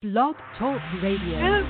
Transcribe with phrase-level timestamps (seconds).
[0.00, 1.66] Blog Talk Radio.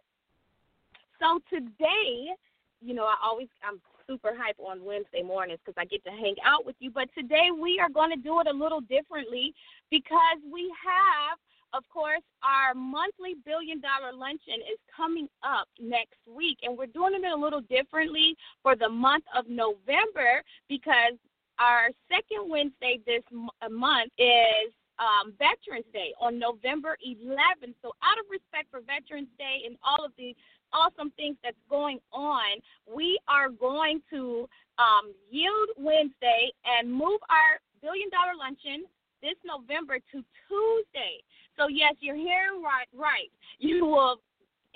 [1.20, 2.34] So today,
[2.82, 6.36] you know, I always I'm super hype on Wednesday mornings because I get to hang
[6.46, 6.92] out with you.
[6.92, 9.54] But today we are going to do it a little differently
[9.90, 11.40] because we have
[11.76, 17.14] of course, our monthly billion dollar luncheon is coming up next week, and we're doing
[17.16, 21.14] it a little differently for the month of November because
[21.60, 23.24] our second Wednesday this
[23.70, 27.76] month is um, Veterans Day on November 11th.
[27.82, 30.36] So, out of respect for Veterans Day and all of the
[30.72, 34.48] awesome things that's going on, we are going to
[34.80, 38.86] um, yield Wednesday and move our billion dollar luncheon
[39.22, 41.24] this November to Tuesday.
[41.66, 42.86] So yes, you're hearing right.
[42.94, 44.22] Right, you will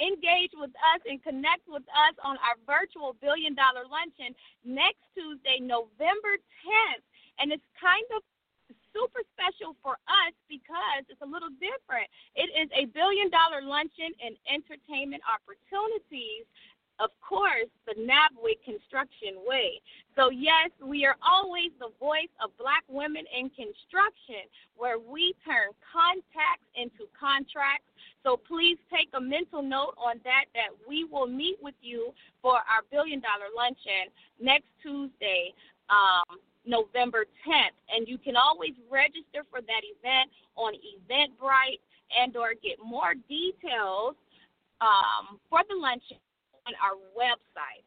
[0.02, 4.34] engage with us and connect with us on our virtual billion dollar luncheon
[4.66, 7.06] next Tuesday, November 10th,
[7.38, 8.26] and it's kind of
[8.90, 12.10] super special for us because it's a little different.
[12.34, 16.50] It is a billion dollar luncheon and entertainment opportunities
[17.00, 19.80] of course, the NABWIC construction way.
[20.16, 24.44] So, yes, we are always the voice of black women in construction,
[24.76, 27.88] where we turn contacts into contracts.
[28.24, 32.12] So, please take a mental note on that, that we will meet with you
[32.42, 35.54] for our billion dollar luncheon next Tuesday.
[35.90, 41.82] Um, November 10th, and you can always register for that event on Eventbrite
[42.14, 44.14] and or get more details
[44.82, 46.18] um, for the luncheon
[46.70, 47.82] on our website.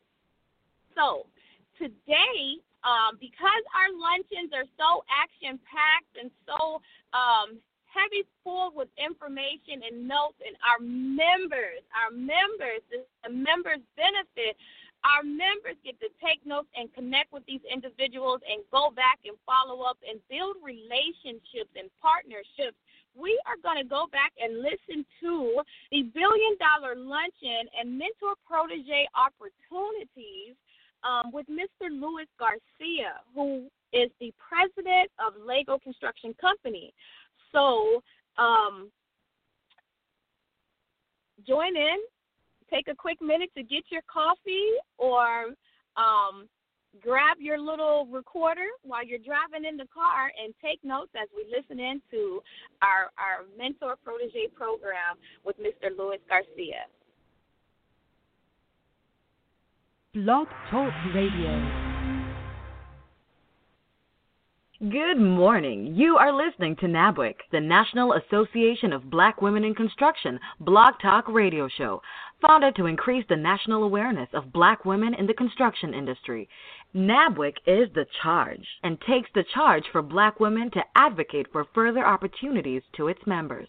[0.98, 1.30] So
[1.78, 6.82] today, um, because our luncheons are so action packed and so
[7.14, 14.58] um, heavy full with information and notes, and our members, our members, the members benefit.
[15.02, 19.34] Our members get to take notes and connect with these individuals and go back and
[19.42, 22.78] follow up and build relationships and partnerships
[23.14, 28.34] we are going to go back and listen to the billion dollar luncheon and mentor
[28.46, 30.56] protege opportunities
[31.04, 31.90] um, with Mr.
[31.90, 36.94] Luis Garcia, who is the president of Lego Construction Company.
[37.52, 38.02] So,
[38.38, 38.90] um,
[41.46, 41.98] join in,
[42.70, 45.52] take a quick minute to get your coffee or
[45.96, 46.48] um,
[47.00, 51.44] grab your little recorder while you're driving in the car and take notes as we
[51.50, 52.42] listen in to
[52.82, 55.96] our, our mentor protege program with Mr.
[55.96, 56.84] Luis Garcia.
[60.14, 61.92] Blog Talk Radio.
[64.90, 65.94] Good morning.
[65.94, 71.28] You are listening to NABWIC, the National Association of Black Women in Construction Blog Talk
[71.28, 72.02] Radio Show,
[72.46, 76.48] founded to increase the national awareness of black women in the construction industry.
[76.94, 82.04] NABWIC is the charge and takes the charge for black women to advocate for further
[82.04, 83.68] opportunities to its members.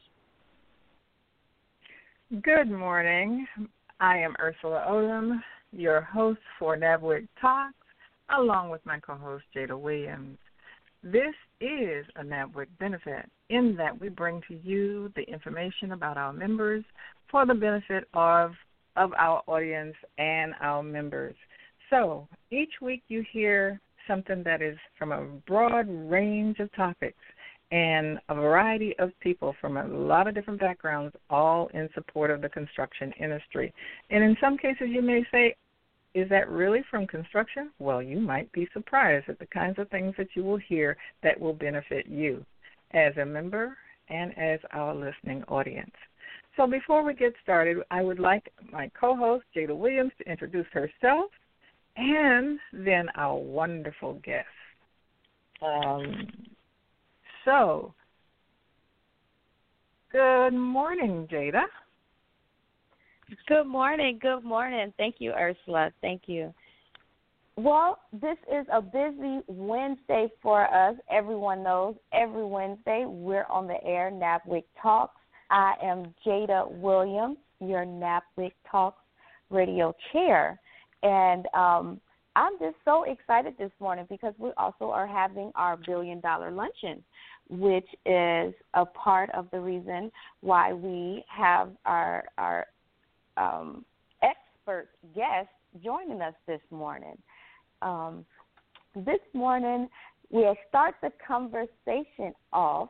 [2.39, 3.45] Good morning.
[3.99, 5.41] I am Ersula Odom,
[5.73, 7.73] your host for NABWIC Talks,
[8.33, 10.37] along with my co host Jada Williams.
[11.03, 16.31] This is a NABWIC benefit in that we bring to you the information about our
[16.31, 16.85] members
[17.29, 18.53] for the benefit of,
[18.95, 21.35] of our audience and our members.
[21.89, 27.17] So each week you hear something that is from a broad range of topics
[27.71, 32.41] and a variety of people from a lot of different backgrounds, all in support of
[32.41, 33.73] the construction industry.
[34.09, 35.55] And in some cases, you may say,
[36.13, 37.71] is that really from construction?
[37.79, 41.39] Well, you might be surprised at the kinds of things that you will hear that
[41.39, 42.45] will benefit you
[42.93, 43.77] as a member
[44.09, 45.95] and as our listening audience.
[46.57, 50.67] So before we get started, I would like my co host, Jada Williams, to introduce
[50.73, 51.31] herself
[51.95, 54.47] and then our wonderful guest.
[55.61, 56.27] Um,
[57.45, 57.93] so,
[60.11, 61.63] good morning, Jada.
[63.47, 64.19] Good morning.
[64.21, 64.93] Good morning.
[64.97, 65.91] Thank you, Ersula.
[66.01, 66.53] Thank you.
[67.57, 70.95] Well, this is a busy Wednesday for us.
[71.11, 75.19] Everyone knows every Wednesday we're on the air, NABWIC Talks.
[75.49, 79.01] I am Jada Williams, your NABWIC Talks
[79.49, 80.59] radio chair.
[81.03, 82.01] And um,
[82.35, 87.03] I'm just so excited this morning because we also are having our billion dollar luncheon
[87.51, 92.65] which is a part of the reason why we have our our
[93.37, 93.85] um,
[94.23, 95.49] expert guest
[95.83, 97.17] joining us this morning.
[97.81, 98.25] Um,
[98.95, 99.89] this morning,
[100.29, 102.89] we'll start the conversation off.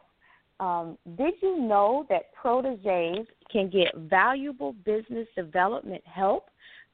[0.59, 6.49] Um, did you know that proteges can get valuable business development help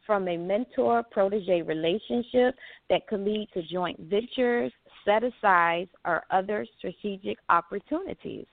[0.08, 2.56] from a mentor protege relationship
[2.90, 4.72] that could lead to joint ventures,
[5.06, 8.48] set asides, or other strategic opportunities.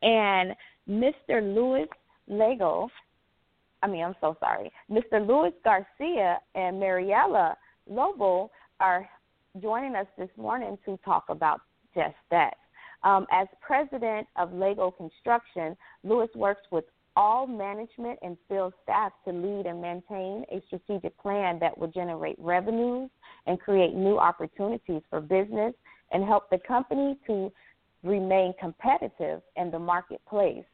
[0.00, 0.54] And
[0.88, 1.42] Mr.
[1.42, 1.88] Louis
[2.28, 2.88] Lego,
[3.82, 5.26] I mean, I'm so sorry, Mr.
[5.26, 7.56] Louis Garcia and Mariella
[7.88, 8.50] Lobo
[8.80, 9.08] are
[9.60, 11.60] joining us this morning to talk about
[11.94, 12.54] just that.
[13.02, 16.84] Um, as president of Lego Construction, Louis works with
[17.16, 22.36] all management and field staff to lead and maintain a strategic plan that will generate
[22.38, 23.10] revenues
[23.46, 25.74] and create new opportunities for business
[26.12, 27.50] and help the company to
[28.04, 30.64] remain competitive in the marketplace.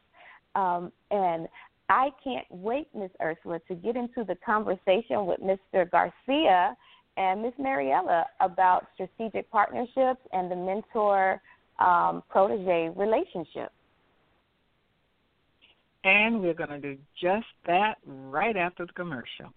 [0.55, 1.47] Um, and
[1.89, 3.09] I can't wait, Ms.
[3.21, 5.89] Ersula, to get into the conversation with Mr.
[5.89, 6.75] Garcia
[7.17, 7.53] and Ms.
[7.57, 11.41] Mariella about strategic partnerships and the mentor
[11.79, 13.71] um, protege relationship.
[16.03, 19.53] And we're going to do just that right after the commercial.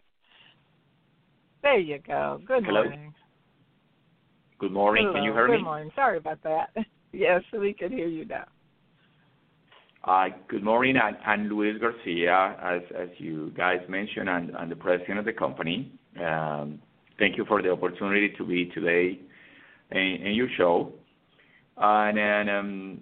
[1.62, 2.40] There you go.
[2.44, 2.82] Good Hello.
[2.82, 3.14] morning.
[4.60, 5.04] Good morning.
[5.04, 5.14] Hello.
[5.14, 5.62] Can you hear Good me?
[5.62, 5.90] morning.
[5.96, 6.70] Sorry about that.
[7.12, 8.44] Yes, we can hear you now.
[10.04, 10.94] Uh, good morning.
[10.96, 15.32] I'm, I'm Luis Garcia, as, as you guys mentioned, and, and the president of the
[15.32, 15.90] company.
[16.24, 16.78] Um,
[17.18, 19.18] thank you for the opportunity to be today
[19.90, 20.92] in, in your show.
[21.78, 23.00] And, and, um,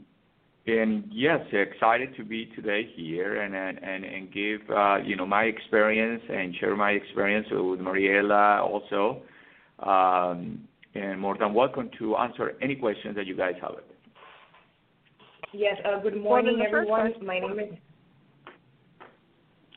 [0.66, 5.26] and yes, excited to be today here and, and, and, and give, uh, you know,
[5.26, 9.20] my experience and share my experience with Mariela also.
[9.80, 13.72] Um, and more than welcome to answer any questions that you guys have.
[15.52, 17.12] Yes, uh, good morning, everyone.
[17.22, 17.78] My name is.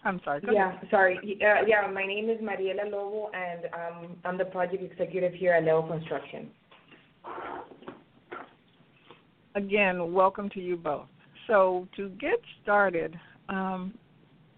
[0.04, 0.42] I'm sorry.
[0.52, 1.18] yeah, sorry.
[1.18, 5.64] Uh, yeah, my name is Mariela Lobo, and um, I'm the project executive here at
[5.64, 6.50] Lego Construction.
[9.56, 11.06] Again, welcome to you both.
[11.48, 13.18] So, to get started,
[13.50, 13.94] um,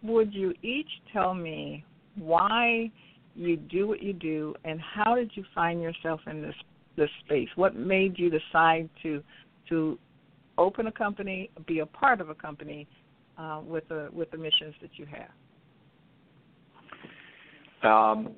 [0.02, 1.84] would you each tell me
[2.16, 2.92] why
[3.36, 6.56] you do what you do, and how did you find yourself in this
[6.96, 7.50] this space?
[7.56, 9.24] What made you decide to
[9.70, 9.98] to
[10.58, 12.88] open a company, be a part of a company,
[13.38, 15.30] uh, with the with the missions that you have?
[17.84, 18.34] Um,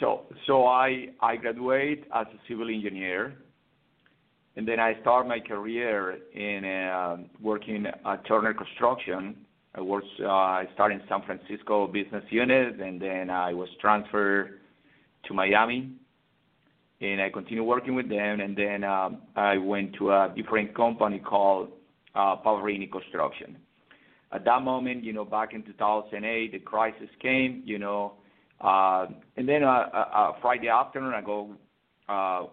[0.00, 3.34] so so I I graduate as a civil engineer,
[4.56, 9.36] and then I start my career in uh, working at Turner Construction.
[9.74, 14.60] I was uh, I started in San Francisco business unit, and then I was transferred
[15.24, 15.92] to Miami,
[17.00, 18.40] and I continued working with them.
[18.40, 21.70] And then um, I went to a different company called
[22.14, 23.56] uh, Pavarini Construction
[24.32, 28.14] at that moment, you know, back in 2008, the crisis came, you know,
[28.60, 31.50] uh, and then uh, uh, uh, Friday afternoon, I go
[32.08, 32.46] uh,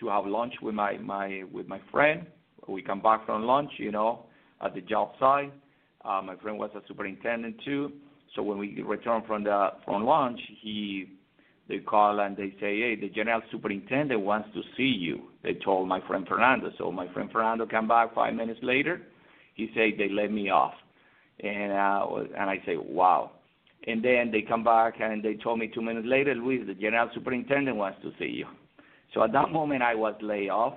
[0.00, 2.26] to have lunch with my my with my friend.
[2.68, 4.26] We come back from lunch, you know,
[4.60, 5.52] at the job site.
[6.06, 7.92] Uh, my friend was a superintendent too.
[8.34, 11.10] So when we return from the from lunch, he
[11.68, 15.22] they call and they say, hey, the general superintendent wants to see you.
[15.42, 16.70] They told my friend Fernando.
[16.78, 19.02] So my friend Fernando came back five minutes later.
[19.54, 20.74] He said they let me off
[21.40, 22.06] and uh,
[22.38, 23.32] and I say, wow.
[23.86, 27.08] And then they come back and they told me two minutes later, Luis, the general
[27.14, 28.46] superintendent wants to see you.
[29.14, 30.74] So at that moment, I was laid off.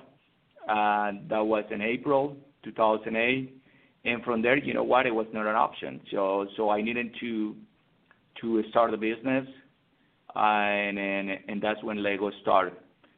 [0.68, 3.59] and that was in April 2008.
[4.06, 6.02] And from there, you know what, it was not an option.
[6.12, 7.56] So so I needed to
[8.42, 9.46] to start the business,
[10.36, 12.74] and and, and that's when Lego started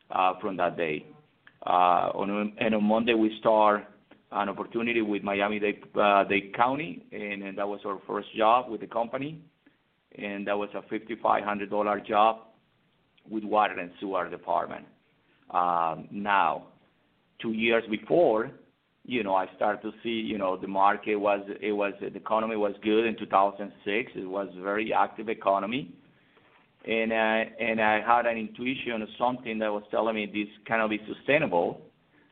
[0.09, 1.05] uh, from that day.
[1.65, 3.85] Uh, on and on Monday we start
[4.31, 8.81] an opportunity with Miami-Dade uh, Dade County, and, and that was our first job with
[8.81, 9.41] the company.
[10.17, 12.39] And that was a $5,500 job
[13.29, 14.85] with water and sewer department.
[15.51, 16.67] Um, now,
[17.41, 18.51] two years before,
[19.03, 22.55] you know, I started to see, you know, the market was, it was, the economy
[22.55, 24.11] was good in 2006.
[24.15, 25.93] It was very active economy.
[26.85, 27.15] And, uh,
[27.59, 31.81] and I had an intuition of something that was telling me this cannot be sustainable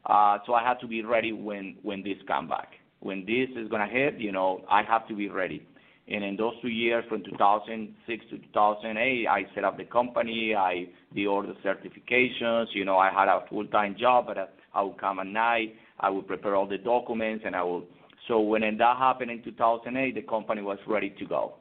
[0.05, 2.69] uh, so I had to be ready when when this come back.
[2.99, 5.65] When this is gonna hit, you know, I have to be ready.
[6.07, 10.55] And in those two years, from 2006 to 2008, I set up the company.
[10.55, 12.65] I did all the certifications.
[12.73, 15.75] You know, I had a full-time job, but I would come at night.
[15.99, 17.83] I would prepare all the documents, and I would.
[18.27, 21.55] So when that happened in 2008, the company was ready to go,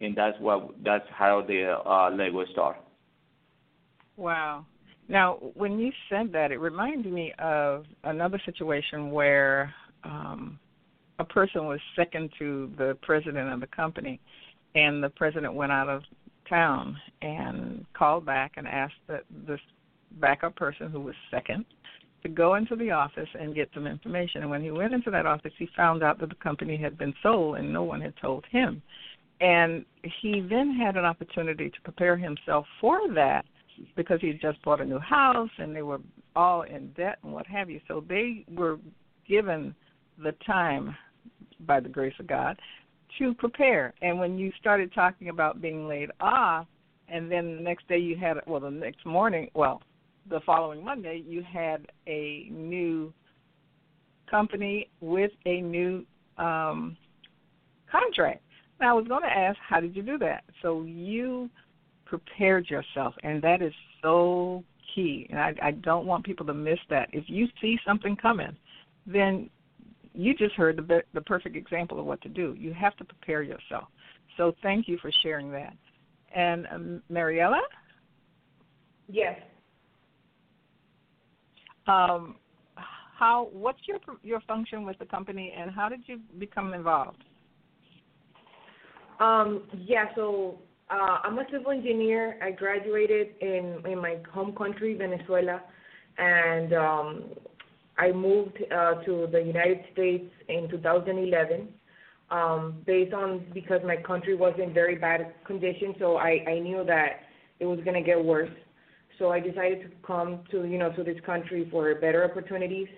[0.00, 2.82] and that's what that's how the uh, Lego started.
[4.16, 4.66] Wow.
[5.08, 10.58] Now, when you said that, it reminded me of another situation where um,
[11.18, 14.20] a person was second to the president of the company,
[14.74, 16.02] and the president went out of
[16.48, 19.60] town and called back and asked that this
[20.20, 21.64] backup person who was second
[22.22, 24.42] to go into the office and get some information.
[24.42, 27.14] And when he went into that office, he found out that the company had been
[27.22, 28.82] sold and no one had told him.
[29.40, 29.84] And
[30.20, 33.46] he then had an opportunity to prepare himself for that
[33.96, 36.00] because he had just bought a new house and they were
[36.36, 37.80] all in debt and what have you.
[37.88, 38.78] So they were
[39.26, 39.74] given
[40.22, 40.94] the time,
[41.60, 42.58] by the grace of God,
[43.18, 43.94] to prepare.
[44.02, 46.66] And when you started talking about being laid off,
[47.08, 49.82] and then the next day you had, well, the next morning, well,
[50.30, 53.12] the following Monday, you had a new
[54.30, 56.04] company with a new
[56.38, 56.96] um,
[57.90, 58.42] contract.
[58.80, 60.44] Now, I was going to ask, how did you do that?
[60.62, 61.50] So you
[62.06, 63.72] prepared yourself, and that is
[64.02, 65.26] so key.
[65.30, 67.08] And I, I don't want people to miss that.
[67.12, 68.56] If you see something coming,
[69.06, 69.50] then
[70.14, 72.56] you just heard the the perfect example of what to do.
[72.58, 73.84] You have to prepare yourself.
[74.36, 75.74] So thank you for sharing that.
[76.34, 77.60] And um, Mariela?
[79.08, 79.38] Yes.
[81.86, 82.36] Um,
[82.74, 83.48] how?
[83.52, 87.24] What's your your function with the company, and how did you become involved?
[89.20, 90.06] Um, yeah.
[90.14, 90.58] So
[90.90, 92.38] uh, I'm a civil engineer.
[92.42, 95.60] I graduated in in my home country, Venezuela,
[96.18, 97.24] and um,
[97.98, 101.68] I moved uh, to the United States in 2011.
[102.30, 106.84] Um, based on because my country was in very bad condition, so I, I knew
[106.84, 107.22] that
[107.58, 108.50] it was going to get worse.
[109.20, 112.88] So I decided to come to you know to this country for better opportunities.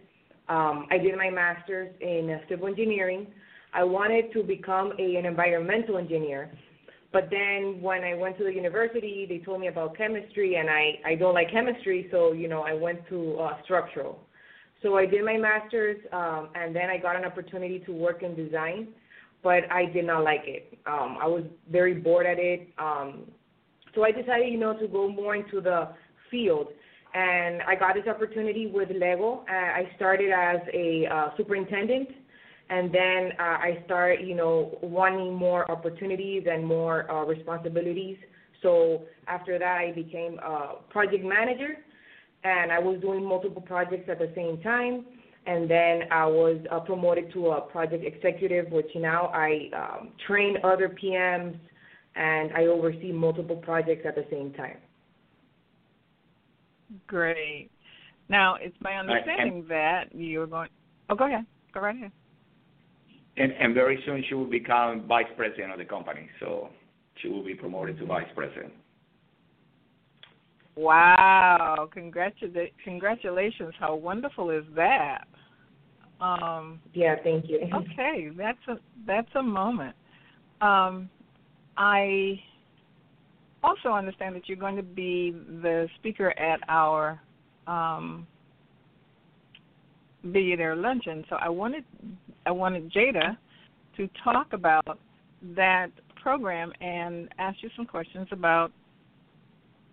[0.49, 3.27] Um, I did my master's in civil engineering.
[3.75, 6.51] I wanted to become a, an environmental engineer
[7.13, 10.99] but then when I went to the university, they told me about chemistry, and I
[11.05, 14.19] I don't like chemistry, so you know I went to uh, structural.
[14.83, 18.35] So I did my master's, um, and then I got an opportunity to work in
[18.35, 18.89] design
[19.43, 20.79] but I did not like it.
[20.87, 22.69] Um, I was very bored at it.
[22.79, 23.25] Um,
[23.95, 25.89] so I decided, you know, to go more into the
[26.33, 26.67] field.
[27.15, 29.45] And I got this opportunity with Lego.
[29.49, 32.09] Uh, I started as a uh, superintendent,
[32.71, 38.17] and then uh, I started, you know, wanting more opportunities and more uh, responsibilities.
[38.63, 41.77] So after that, I became a project manager,
[42.45, 45.05] and I was doing multiple projects at the same time.
[45.45, 50.57] And then I was uh, promoted to a project executive, which now I um, train
[50.65, 51.59] other PMs
[52.15, 54.77] and I oversee multiple projects at the same time.
[57.07, 57.71] Great.
[58.29, 60.69] Now, it's my understanding that you're going.
[61.11, 61.45] Oh, go ahead.
[61.75, 62.13] Go right ahead.
[63.37, 66.29] And, and very soon she will become vice president of the company.
[66.41, 66.69] So
[67.21, 68.73] she will be promoted to vice president.
[70.75, 71.89] Wow!
[71.95, 73.75] Congratula- congratulations!
[73.79, 75.25] How wonderful is that?
[76.21, 77.61] Um, yeah, thank you.
[77.75, 79.95] okay, that's a that's a moment.
[80.63, 81.11] Um,
[81.77, 82.41] I
[83.63, 87.21] also understand that you're going to be the speaker at our
[87.67, 88.27] um,
[90.33, 91.25] billionaire luncheon.
[91.29, 91.85] So I wanted
[92.47, 93.37] I wanted Jada
[93.97, 94.99] to talk about
[95.55, 95.89] that
[96.21, 98.73] program and ask you some questions about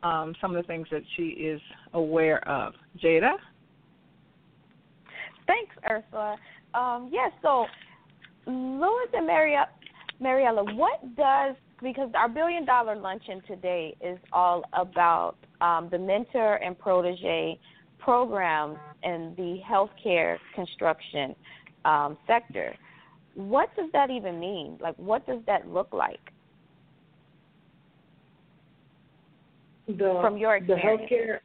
[0.03, 1.61] um, some of the things that she is
[1.93, 2.73] aware of.
[3.03, 3.33] Jada.
[5.47, 6.37] Thanks, Ersula.
[6.75, 7.65] Um, yes, yeah, so
[8.45, 9.25] Louis and
[10.19, 16.55] Mariella, what does because our billion dollar luncheon today is all about um, the mentor
[16.55, 17.59] and protege
[17.97, 21.35] programs in the healthcare construction
[21.85, 22.75] um, sector.
[23.35, 24.77] What does that even mean?
[24.81, 26.19] Like, what does that look like?
[29.87, 31.01] The, From your experience.
[31.09, 31.39] The healthcare.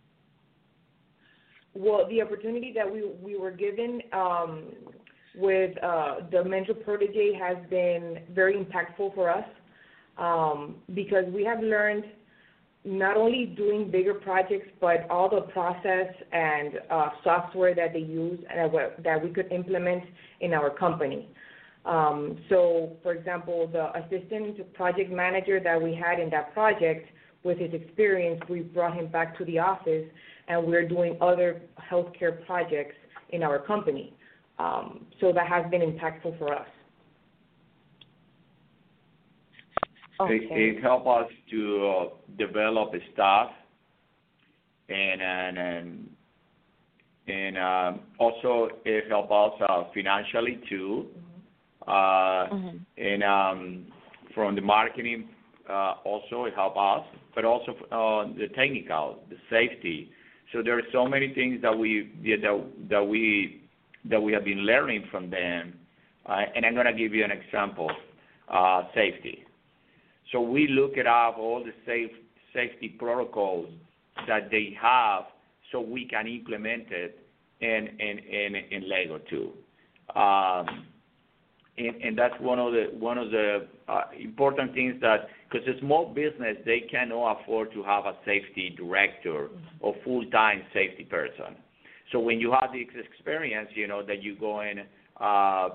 [1.75, 4.73] Well, the opportunity that we we were given um,
[5.37, 9.45] with uh, the mentor protege has been very impactful for us
[10.19, 12.05] um, because we have learned
[12.85, 18.39] not only doing bigger projects, but all the process and uh, software that they use
[18.51, 18.71] and
[19.03, 20.05] that we could implement
[20.41, 21.29] in our company.
[21.87, 27.09] Um, so, for example, the assistant project manager that we had in that project,
[27.43, 30.07] with his experience, we brought him back to the office,
[30.49, 32.97] and we're doing other healthcare projects
[33.31, 34.15] in our company.
[34.59, 36.67] Um, so that has been impactful for us.
[40.21, 40.35] Okay.
[40.35, 43.51] It, it helped us to uh, develop staff
[44.89, 46.11] and and and,
[47.27, 51.07] and um, also it helped us uh, financially too.
[51.87, 52.77] Uh, mm-hmm.
[52.97, 53.87] And um,
[54.35, 55.29] from the marketing,
[55.69, 60.11] uh, also it helped us, but also uh, the technical, the safety.
[60.53, 63.63] So there are so many things that we that that we
[64.09, 65.75] that we have been learning from them.
[66.27, 67.91] Uh, and I'm going to give you an example:
[68.49, 69.45] uh, safety.
[70.33, 72.11] So we look at up all the safe
[72.53, 73.69] safety protocols
[74.29, 75.25] that they have
[75.73, 77.19] so we can implement it
[77.61, 79.53] in in in, in Lego too.
[80.19, 80.87] Um,
[81.77, 85.79] and, and that's one of the one of the uh, important things that because a
[85.81, 89.49] small business they cannot afford to have a safety director
[89.81, 91.57] or full time safety person.
[92.13, 94.85] So when you have this experience, you know that you go in
[95.21, 95.71] uh,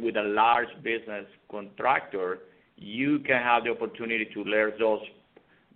[0.00, 2.40] with a large business contractor
[2.76, 5.00] you can have the opportunity to learn those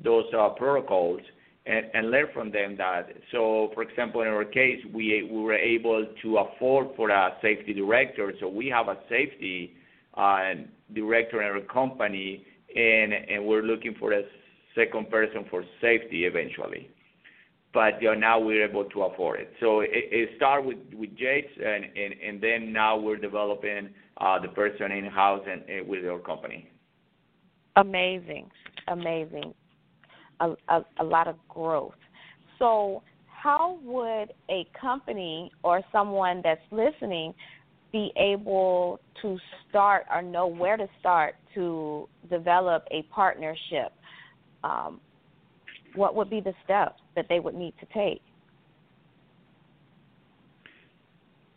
[0.02, 1.20] those uh, protocols
[1.66, 3.08] and, learn from them that.
[3.30, 7.74] So, for example, in our case, we we were able to afford for a safety
[7.74, 8.32] director.
[8.40, 9.74] So we have a safety
[10.14, 10.54] uh,
[10.94, 14.22] director in our company, and we're looking for a
[14.74, 16.88] second person for safety eventually.
[17.74, 19.52] But now we're able to afford it.
[19.60, 25.44] So it, started with Yates, and, then now we're developing uh, the person in house
[25.46, 26.70] and, and with our company.
[27.78, 28.50] Amazing,
[28.88, 29.54] amazing.
[30.40, 31.94] A, a, a lot of growth.
[32.58, 37.34] So, how would a company or someone that's listening
[37.92, 39.38] be able to
[39.68, 43.92] start or know where to start to develop a partnership?
[44.64, 45.00] Um,
[45.94, 48.22] what would be the steps that they would need to take?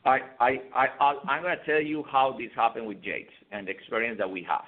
[0.06, 3.72] I, I, I, I'm going to tell you how this happened with Yates and the
[3.72, 4.66] experience that we have.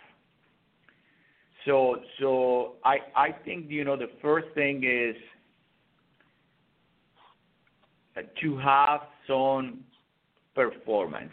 [1.65, 5.15] So so I I think you know the first thing is
[8.41, 9.79] to have some
[10.55, 11.31] performance,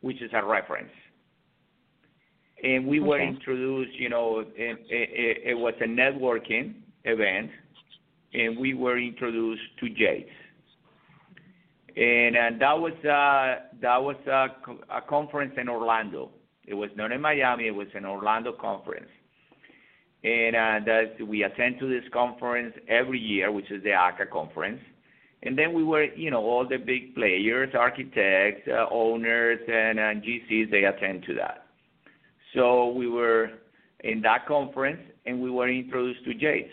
[0.00, 0.90] which is a reference.
[2.62, 3.08] And we okay.
[3.08, 7.50] were introduced, you know, it, it, it was a networking event,
[8.32, 10.30] and we were introduced to Yates.
[11.96, 14.48] And, and that was uh, that was a,
[14.94, 16.30] a conference in Orlando
[16.66, 17.68] It was not in Miami.
[17.68, 19.08] It was an Orlando conference.
[20.24, 24.80] And uh, that we attend to this conference every year, which is the ACA conference.
[25.42, 30.02] And then we were, you know, all the big players, architects, uh, owners, and uh,
[30.14, 31.66] GCs, they attend to that.
[32.54, 33.50] So we were
[34.00, 36.70] in that conference, and we were introduced to Yates.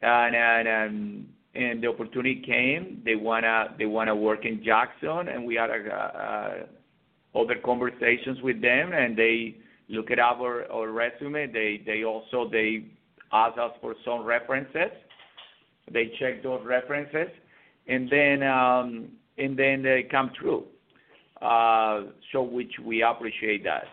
[0.00, 3.02] And, and, um, and the opportunity came.
[3.04, 9.56] They wanna work in Jackson, and we had other conversations with them, and they
[9.92, 11.52] look at our, resume.
[11.52, 12.86] They also they
[13.32, 14.90] asked us for some references.
[15.92, 17.28] They check those references,
[17.86, 20.64] and then um, and then they come through,
[21.40, 23.86] Uh, so which we appreciate that.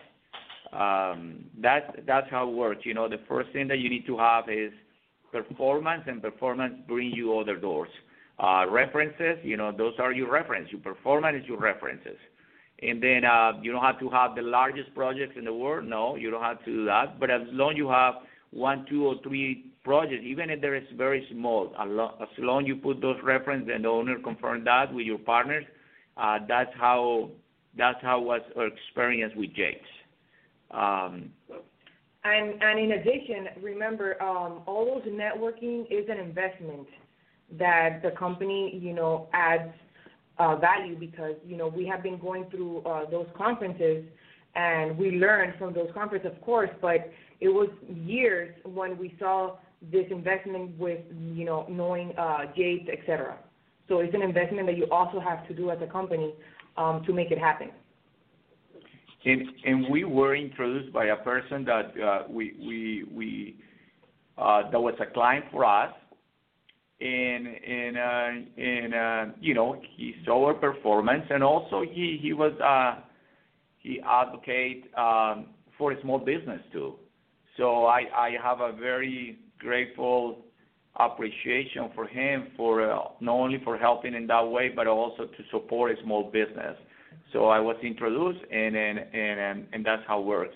[0.72, 2.82] Um, that's that's how it works.
[2.84, 4.72] You know, the first thing that you need to have is
[5.32, 7.90] performance, and performance bring you other doors.
[8.38, 10.70] Uh, references, you know, those are your reference.
[10.72, 12.16] Your performance is your references.
[12.82, 15.86] And then uh, you don't have to have the largest projects in the world.
[15.86, 17.20] No, you don't have to do that.
[17.20, 18.14] But as long you have
[18.52, 23.16] one, two, or three projects, even if they're very small, as long you put those
[23.22, 25.64] references and the owner confirm that with your partners,
[26.16, 27.30] uh, that's how
[27.76, 29.84] that's how was our experience with Yates.
[30.70, 31.30] Um,
[32.24, 36.86] and and in addition, remember, um, all those networking is an investment
[37.58, 39.72] that the company, you know, adds
[40.40, 44.04] uh, value because you know we have been going through uh, those conferences
[44.54, 49.56] and we learned from those conferences, of course, but it was years when we saw
[49.92, 51.00] this investment with
[51.34, 53.36] you know knowing uh, Yates, et cetera.
[53.88, 56.32] So it's an investment that you also have to do as a company
[56.76, 57.70] um, to make it happen.
[59.24, 63.56] And, and we were introduced by a person that uh, we we we
[64.38, 65.92] uh, that was a client for us,
[67.00, 69.80] and and uh, and uh, you know
[70.24, 73.02] saw our performance, and also he he was uh,
[73.78, 75.46] he advocate um,
[75.78, 76.94] for small business too.
[77.56, 80.44] So I I have a very grateful
[80.98, 85.42] appreciation for him for uh, not only for helping in that way, but also to
[85.50, 86.76] support a small business.
[87.32, 90.54] So I was introduced, and and and, and that's how it works.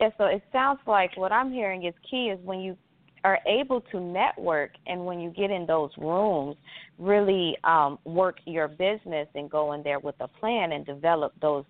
[0.00, 2.76] Yeah, so it sounds like what I'm hearing is key is when you
[3.24, 6.56] are able to network and when you get in those rooms,
[6.98, 11.64] really um, work your business and go in there with a plan and develop those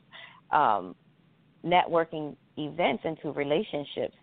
[0.51, 0.95] um,
[1.65, 4.17] networking events into relationships.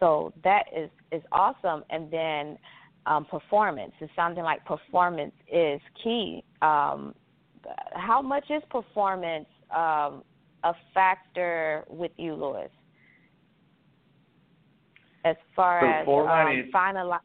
[0.00, 1.84] So that is is awesome.
[1.90, 2.58] And then
[3.06, 3.92] um, performance.
[4.00, 6.42] It's sounding like performance is key.
[6.62, 7.14] Um,
[7.94, 10.22] how much is performance um,
[10.62, 12.70] a factor with you, Luis?
[15.24, 17.20] As far performance as um, finalize.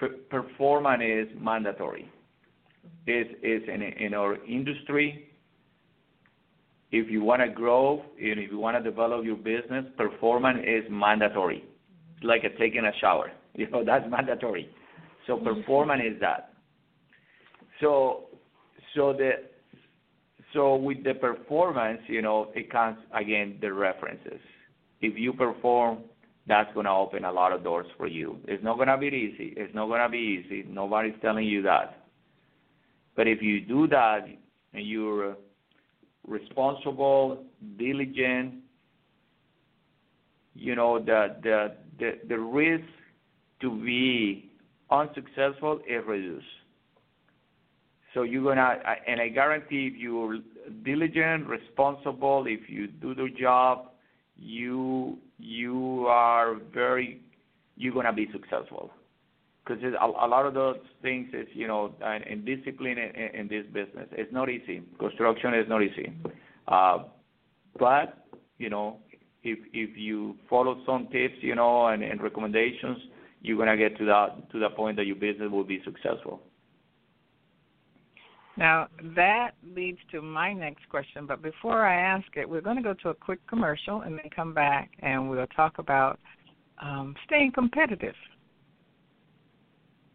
[0.00, 0.06] Mm-hmm.
[0.30, 2.10] performance is mandatory.
[3.08, 3.10] Mm-hmm.
[3.10, 5.26] Is is in in our industry.
[6.92, 10.84] If you want to grow and if you want to develop your business, performance is
[10.90, 11.62] mandatory.
[12.16, 13.30] It's like a taking a shower.
[13.52, 14.70] You know that's mandatory.
[15.26, 16.52] So performance is that.
[17.80, 18.26] So
[18.94, 19.32] so the
[20.52, 24.40] so with the performance, you know, it comes again the references.
[25.00, 25.98] If you perform,
[26.46, 28.38] that's gonna open a lot of doors for you.
[28.46, 29.54] It's not gonna be easy.
[29.56, 30.64] It's not gonna be easy.
[30.68, 32.04] Nobody's telling you that.
[33.16, 34.26] But if you do that
[34.72, 35.36] and you're
[36.26, 37.44] responsible,
[37.78, 38.54] diligent,
[40.54, 42.84] you know, the the the, the risk
[43.60, 44.50] to be
[44.90, 46.46] unsuccessful is reduced.
[48.14, 50.38] So you're gonna, and I guarantee if you're
[50.84, 53.89] diligent, responsible, if you do the job,
[54.40, 57.20] you you are very,
[57.76, 58.90] you're gonna be successful.
[59.64, 63.48] Because a, a lot of those things is, you know, and, and discipline in, in
[63.48, 64.08] this business.
[64.12, 64.82] It's not easy.
[64.98, 66.12] Construction is not easy.
[66.66, 67.04] Uh,
[67.78, 68.26] but
[68.58, 68.98] you know,
[69.42, 72.98] if if you follow some tips, you know, and, and recommendations,
[73.42, 76.42] you're gonna get to that to the point that your business will be successful.
[78.56, 82.82] Now, that leads to my next question, but before I ask it, we're going to
[82.82, 86.18] go to a quick commercial and then come back and we'll talk about
[86.82, 88.14] um, staying competitive.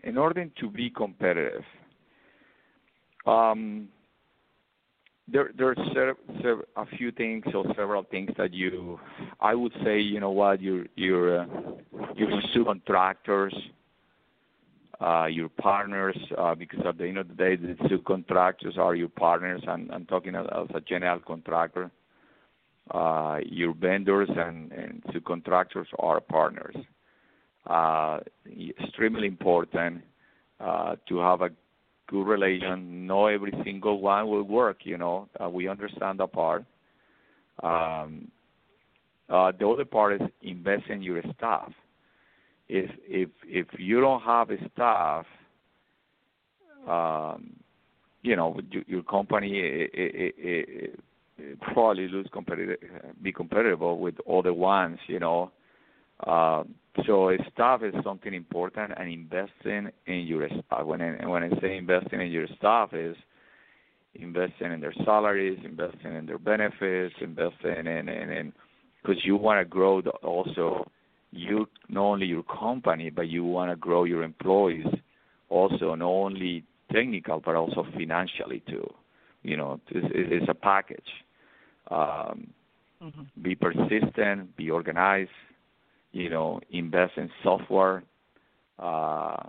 [0.02, 1.62] in order to be competitive,
[3.26, 3.88] um,
[5.30, 8.98] there are a few things or several things that you
[9.40, 11.46] I would say you know what your your uh,
[12.16, 13.52] your subcontractors
[15.00, 19.08] uh, your partners uh, because at the end of the day the subcontractors are your
[19.08, 19.62] partners.
[19.66, 21.90] And I'm talking as, as a general contractor.
[22.90, 26.74] Uh, your vendors and, and subcontractors are partners.
[27.66, 28.18] Uh,
[28.80, 30.02] extremely important
[30.58, 31.50] uh, to have a
[32.08, 33.06] good relation.
[33.06, 34.78] No, every single one will work.
[34.82, 36.64] You know, uh, we understand that part.
[37.62, 38.30] Um,
[39.28, 41.72] uh, the other part is invest in your staff.
[42.68, 45.26] If if if you don't have a staff,
[46.88, 47.50] um,
[48.22, 51.00] you know your company it, it, it,
[51.38, 52.78] it probably lose competitive,
[53.22, 54.98] be competitive with other ones.
[55.06, 55.50] You know,
[56.26, 56.64] uh,
[57.06, 60.84] so staff is something important, and investing in your staff.
[60.84, 63.16] When I, when I say investing in your staff is
[64.14, 68.52] investing in their salaries, investing in their benefits, investing in in
[69.02, 70.90] because you want to grow the, also
[71.30, 74.86] you not only your company but you want to grow your employees
[75.50, 78.86] also not only technical but also financially too.
[79.42, 81.08] You know, it's, it's a package.
[81.90, 82.48] Um,
[83.02, 83.22] mm-hmm.
[83.40, 85.30] Be persistent, be organized,
[86.12, 88.02] you know, invest in software,
[88.78, 89.42] uh,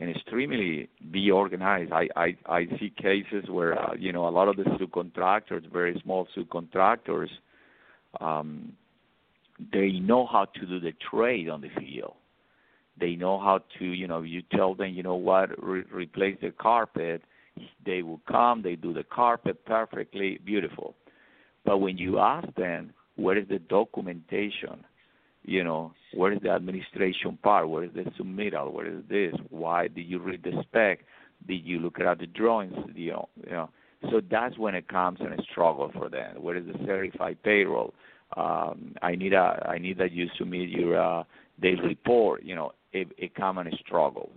[0.00, 1.92] and extremely be organized.
[1.92, 6.00] I, I, I see cases where, uh, you know, a lot of the subcontractors, very
[6.02, 7.28] small subcontractors,
[8.20, 8.72] um,
[9.72, 12.14] they know how to do the trade on the field.
[12.98, 16.50] They know how to, you know, you tell them, you know what, re- replace the
[16.50, 17.22] carpet.
[17.84, 20.94] They will come, they do the carpet perfectly, beautiful.
[21.64, 24.84] But when you ask them, where is the documentation?
[25.44, 27.68] You know, where is the administration part?
[27.68, 28.72] Where is the submittal?
[28.72, 29.34] Where is this?
[29.50, 31.00] Why did you read the spec?
[31.46, 32.74] Did you look at the drawings?
[32.94, 33.70] You know, you know.
[34.10, 36.42] So that's when it comes and a struggle for them.
[36.42, 37.94] Where is the certified payroll?
[38.36, 41.24] Um, I need a I need that you submit your uh,
[41.60, 42.42] daily report.
[42.42, 44.30] You know, it, it come and a struggle.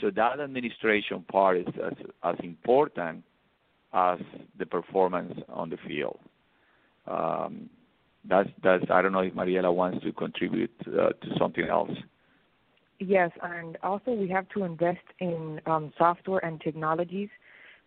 [0.00, 1.92] So that administration part is as,
[2.24, 3.22] as important
[3.94, 4.18] as
[4.58, 6.18] the performance on the field.
[7.06, 7.70] Um,
[8.28, 11.90] that's that's I don't know if Mariela wants to contribute uh, to something else.
[12.98, 17.28] Yes, and also we have to invest in um, software and technologies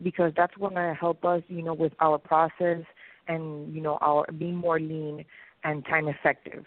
[0.02, 2.84] because that's going to help us, you know, with our process
[3.28, 5.26] and you know our being more lean
[5.64, 6.66] and time effective.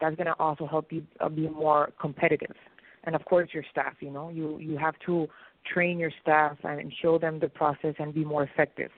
[0.00, 2.56] That's going to also help you uh, be more competitive.
[3.04, 3.94] And of course, your staff.
[4.00, 5.28] You know, you you have to
[5.72, 8.90] train your staff and show them the process and be more effective.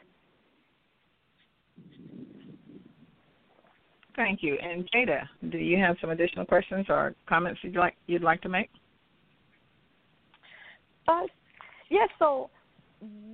[4.17, 4.57] Thank you.
[4.61, 8.49] And Jada, do you have some additional questions or comments you'd like you'd like to
[8.49, 8.71] make?
[11.07, 11.23] Uh,
[11.91, 12.09] yes.
[12.19, 12.51] So,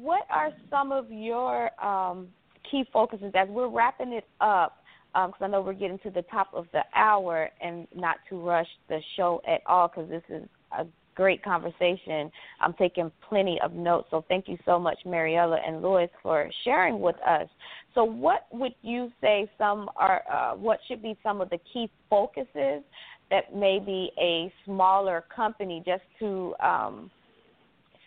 [0.00, 2.28] what are some of your um,
[2.68, 4.78] key focuses as we're wrapping it up?
[5.14, 8.40] Because um, I know we're getting to the top of the hour, and not to
[8.40, 12.30] rush the show at all, because this is a great conversation.
[12.60, 14.08] I'm taking plenty of notes.
[14.10, 17.48] So thank you so much, Mariella and Louis, for sharing with us.
[17.94, 20.22] So, what would you say some are?
[20.30, 22.82] Uh, what should be some of the key focuses
[23.30, 27.10] that maybe a smaller company just to um,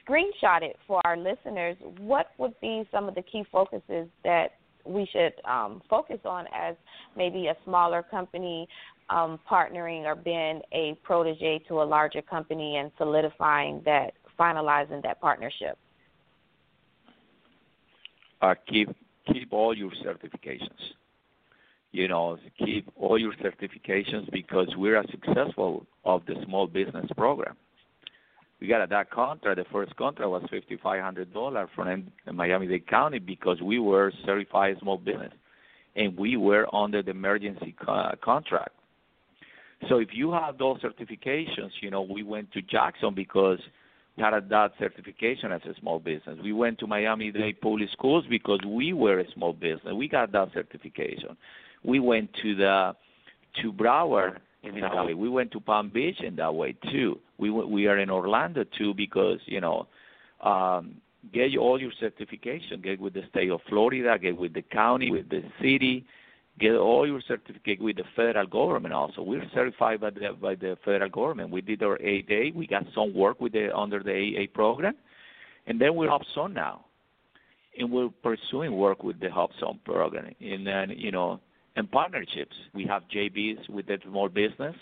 [0.07, 1.77] screenshot it for our listeners?
[1.99, 4.47] What would be some of the key focuses that
[4.85, 6.75] we should um, focus on as
[7.17, 8.67] maybe a smaller company
[9.09, 15.21] um, partnering or being a protege to a larger company and solidifying that, finalizing that
[15.21, 15.77] partnership?
[18.41, 18.89] Uh, keep
[19.31, 20.93] keep all your certifications.
[21.91, 27.55] You know, keep all your certifications because we're a successful of the small business program.
[28.59, 29.57] We got that contract.
[29.57, 34.11] The first contract was fifty five hundred dollars from Miami Dade County because we were
[34.25, 35.31] certified small business,
[35.95, 38.71] and we were under the emergency co- contract.
[39.89, 43.59] So if you have those certifications, you know, we went to Jackson because
[44.17, 46.37] we had that certification as a small business.
[46.41, 49.93] We went to Miami Dade Public Schools because we were a small business.
[49.93, 51.35] We got that certification.
[51.83, 52.95] We went to the
[53.61, 55.13] to Broward in that way.
[55.13, 57.19] We went to Palm Beach in that way too.
[57.37, 59.87] We we are in Orlando too because you know
[60.41, 60.95] um,
[61.33, 62.81] get all your certification.
[62.81, 64.17] Get with the state of Florida.
[64.19, 66.05] Get with the county, with the city
[66.59, 69.21] get all your certificate with the federal government also.
[69.21, 71.51] We're certified by the by the federal government.
[71.51, 72.55] We did our 8A.
[72.55, 74.95] We got some work with the under the AA program,
[75.67, 76.85] and then we're HubZone now,
[77.77, 80.33] and we're pursuing work with the HubZone program.
[80.39, 81.39] And then you know,
[81.75, 82.55] and partnerships.
[82.73, 84.75] We have JVs with the small business.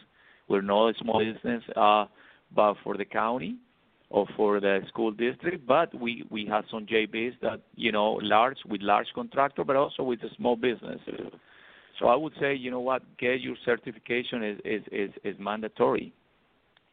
[0.47, 2.05] We're not a small business, uh,
[2.55, 3.57] but for the county
[4.09, 8.57] or for the school district, but we we have some JVs that you know large
[8.67, 10.99] with large contractor, but also with the small business.
[11.99, 16.13] So I would say, you know what, get your certification is is is, is mandatory,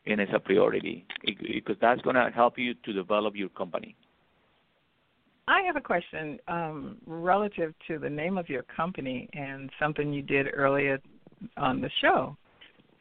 [0.07, 3.97] and it's a priority because that's going to help you to develop your company.
[5.49, 10.23] I have a question um, relative to the name of your company and something you
[10.23, 11.01] did earlier
[11.57, 12.37] on the show.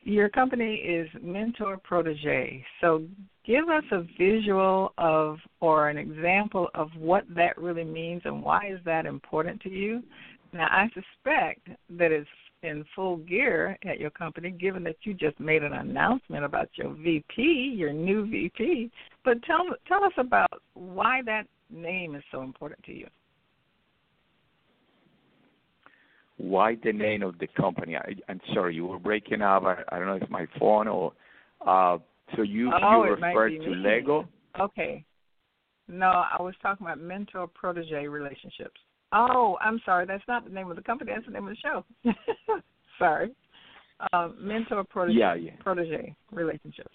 [0.04, 2.66] Your company is Mentor Protege.
[2.82, 3.04] So
[3.46, 8.72] give us a visual of or an example of what that really means and why
[8.72, 10.02] is that important to you?
[10.54, 12.28] Now, I suspect that it's
[12.64, 16.94] in full gear at your company, given that you just made an announcement about your
[16.94, 18.92] VP, your new VP.
[19.24, 23.08] But tell tell us about why that name is so important to you.
[26.38, 27.98] Why the name of the company?
[27.98, 29.64] I, I'm sorry, you were breaking up.
[29.64, 31.14] I, I don't know if my phone or.
[31.66, 31.98] Uh,
[32.36, 33.70] so you oh, you referred to.
[33.72, 34.28] Lego.
[34.60, 35.04] Okay.
[35.88, 38.80] No, I was talking about mentor protege relationships.
[39.12, 40.06] Oh, I'm sorry.
[40.06, 41.12] That's not the name of the company.
[41.14, 42.14] That's the name of the show.
[43.00, 43.32] sorry.
[44.14, 45.52] Uh, mentor protege, yeah, yeah.
[45.60, 46.94] protege relationships.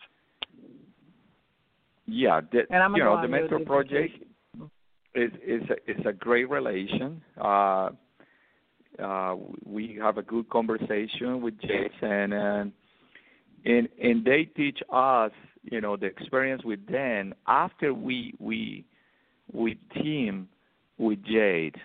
[2.06, 4.14] Yeah, the, and I'm you know the mentor project
[5.14, 7.20] is is a, is a great relation.
[7.38, 7.90] Uh,
[9.02, 12.72] uh, we have a good conversation with Jason, and
[13.64, 18.84] and and they teach us, you know, the experience with them after we we
[19.52, 20.48] we team
[20.98, 21.76] with Jade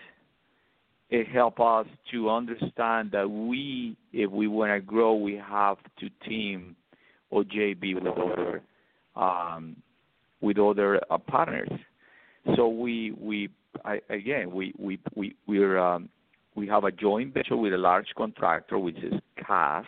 [1.10, 6.10] it help us to understand that we, if we want to grow, we have to
[6.28, 6.76] team
[7.32, 8.62] or JV with other
[9.16, 9.76] um,
[10.42, 11.70] with other uh, partners.
[12.56, 13.50] So we we
[13.84, 16.10] I, again we we we we're um,
[16.56, 19.14] we have a joint venture with a large contractor which is
[19.46, 19.88] Cast,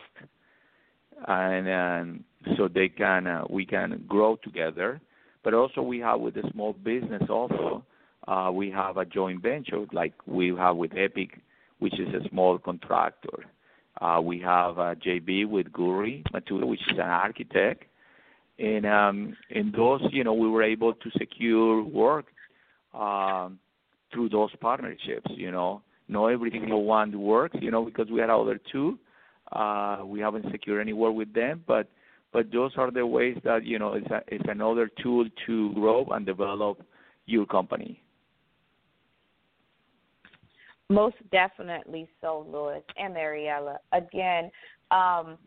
[1.26, 2.24] and, and
[2.56, 5.00] so they can uh, we can grow together.
[5.44, 7.84] But also we have with the small business also
[8.28, 11.40] uh, we have a joint venture like we have with Epic,
[11.78, 13.46] which is a small contractor.
[14.00, 17.84] Uh, we have a JV with Gurri Matute, which is an architect.
[18.58, 22.26] And um, in those, you know, we were able to secure work
[22.94, 23.58] um,
[24.12, 25.30] through those partnerships.
[25.30, 27.56] You know, not every single one works.
[27.60, 28.98] You know, because we had other two,
[29.52, 31.64] uh, we haven't secured any work with them.
[31.66, 31.88] But
[32.32, 36.06] but those are the ways that you know it's a, it's another tool to grow
[36.12, 36.82] and develop
[37.26, 38.02] your company.
[40.92, 43.78] Most definitely so, Luis and Mariella.
[43.92, 44.50] Again,
[44.90, 45.38] um,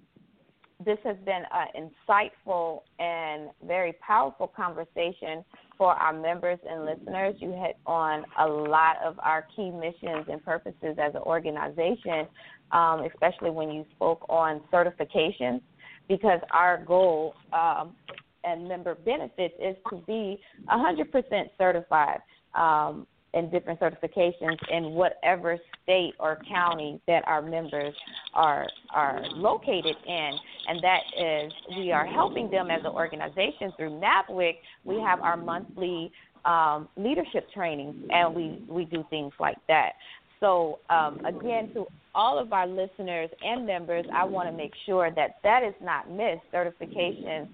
[0.84, 5.46] this has been an insightful and very powerful conversation
[5.78, 7.36] for our members and listeners.
[7.40, 12.28] You hit on a lot of our key missions and purposes as an organization,
[12.72, 15.62] um, especially when you spoke on certifications,
[16.10, 17.96] because our goal um,
[18.44, 20.40] and member benefits is to be
[20.70, 22.20] 100% certified.
[22.54, 27.94] Um, and different certifications in whatever state or county that our members
[28.34, 30.32] are are located in,
[30.68, 34.56] and that is we are helping them as an organization through NABWIC.
[34.86, 36.12] We have our monthly
[36.46, 39.92] um, leadership trainings, and we we do things like that.
[40.40, 45.12] So um, again, to all of our listeners and members, I want to make sure
[45.16, 46.42] that that is not missed.
[46.54, 47.48] Certifications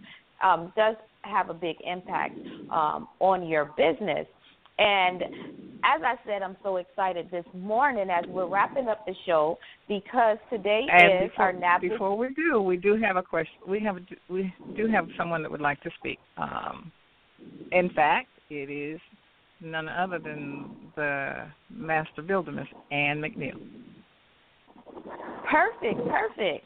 [0.44, 2.38] um, does have a big impact
[2.72, 4.28] um, on your business.
[4.78, 5.24] And
[5.84, 9.58] as I said, I'm so excited this morning as we're wrapping up the show
[9.88, 11.82] because today and is before, our NAB.
[11.82, 13.56] Before we do, we do have a question.
[13.68, 13.98] We have
[14.30, 16.20] we do have someone that would like to speak.
[16.38, 16.92] Um,
[17.72, 19.00] in fact, it is
[19.60, 23.60] none other than the master builder, Miss Ann McNeill.
[25.50, 26.66] Perfect, perfect.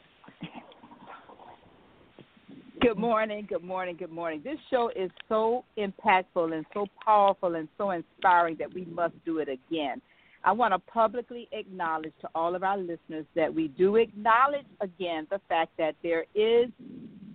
[2.86, 4.42] Good morning, good morning, good morning.
[4.44, 9.38] This show is so impactful and so powerful and so inspiring that we must do
[9.38, 10.00] it again.
[10.44, 15.26] I want to publicly acknowledge to all of our listeners that we do acknowledge again
[15.32, 16.70] the fact that there is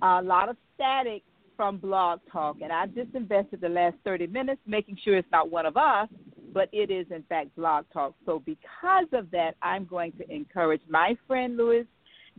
[0.02, 1.22] a lot of static
[1.58, 5.52] from Blog Talk, and I just invested the last 30 minutes making sure it's not
[5.52, 6.08] one of us,
[6.54, 8.16] but it is in fact Blog Talk.
[8.26, 11.86] So because of that, I'm going to encourage my friend Luis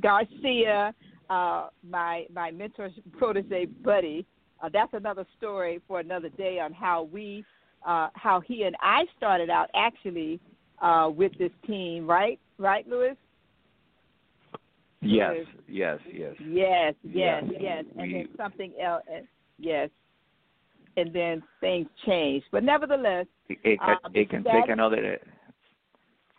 [0.01, 0.95] Garcia
[1.31, 4.27] uh, my my mentor protege buddy.
[4.63, 7.45] Uh, that's another story for another day on how we
[7.87, 10.39] uh, how he and I started out actually
[10.81, 12.39] uh, with this team, right?
[12.59, 13.17] Right, Luis?
[15.01, 15.35] Yes,
[15.69, 16.35] yes, yes.
[16.41, 17.61] Yes, yes, yes.
[17.61, 17.85] yes.
[17.99, 19.03] And We- then something else.
[19.13, 19.21] uh,
[19.59, 19.91] Yes.
[20.97, 25.15] And then things changed, but nevertheless, It, it can, Um, it can that- take another
[25.15, 25.31] uh,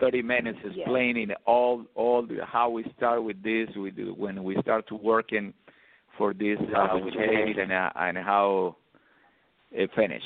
[0.04, 0.74] 30 minutes Yes.
[0.78, 4.96] explaining all all the, how we start with this, we do, when we start to
[4.96, 5.54] working
[6.18, 8.76] for this uh, with Kate and uh, and how
[9.72, 10.24] it finish.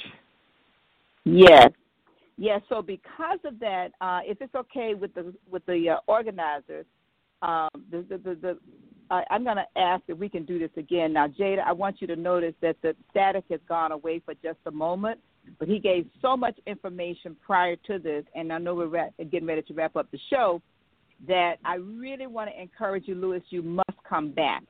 [1.25, 1.69] Yes.
[2.37, 2.61] Yes.
[2.69, 6.85] So because of that, uh, if it's okay with the with the uh, organizers,
[7.41, 8.57] um, the the the, the
[9.09, 11.13] uh, I'm going to ask if we can do this again.
[11.13, 14.59] Now, Jada, I want you to notice that the static has gone away for just
[14.65, 15.19] a moment,
[15.59, 19.61] but he gave so much information prior to this, and I know we're getting ready
[19.63, 20.61] to wrap up the show,
[21.27, 24.63] that I really want to encourage you, Luis, you must come back.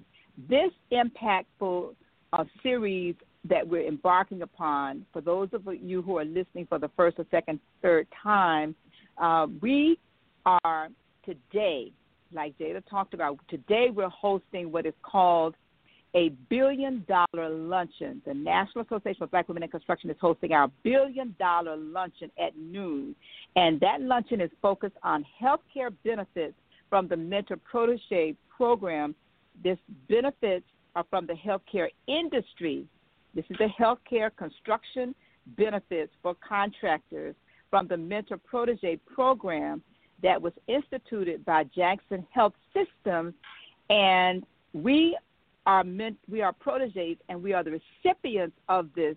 [0.50, 1.94] This impactful
[2.34, 3.16] uh, series
[3.50, 7.26] that we're embarking upon, for those of you who are listening for the first or
[7.32, 8.76] second, third time,
[9.18, 9.98] uh, we
[10.46, 10.90] are
[11.26, 11.92] today,
[12.34, 15.56] like Jada talked about, today we're hosting what is called
[16.16, 18.22] a billion dollar luncheon.
[18.26, 22.58] The National Association of Black Women in Construction is hosting our billion dollar luncheon at
[22.58, 23.16] noon.
[23.56, 26.56] And that luncheon is focused on healthcare benefits
[26.90, 29.16] from the mentor protege program.
[29.64, 29.78] This
[30.10, 32.86] benefits are from the healthcare industry.
[33.36, 35.14] This is the healthcare construction
[35.58, 37.36] benefits for contractors
[37.70, 39.82] from the mentor protege program
[40.24, 43.34] that was instituted by Jackson Health Systems,
[43.90, 44.44] and
[44.74, 45.18] we
[45.68, 49.16] are meant we are proteges and we are the recipients of this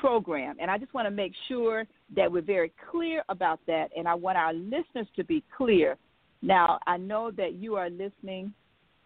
[0.00, 0.56] program.
[0.60, 1.84] And I just want to make sure
[2.16, 5.96] that we're very clear about that, and I want our listeners to be clear.
[6.40, 8.54] Now, I know that you are listening,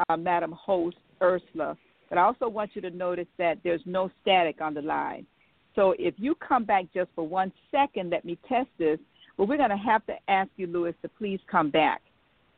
[0.09, 1.77] uh, Madam Host Ersula,
[2.11, 5.27] but I also want you to notice that there's no static on the line.
[5.75, 8.99] So if you come back just for one second, let me test this.
[9.39, 12.03] But we're going to have to ask you, Luis, to please come back,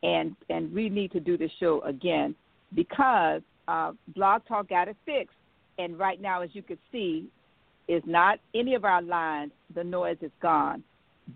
[0.03, 2.35] and and we need to do this show again
[2.73, 5.35] because uh, Blog Talk got it fixed,
[5.77, 7.27] and right now, as you can see,
[7.87, 9.51] is not any of our lines.
[9.73, 10.83] The noise is gone,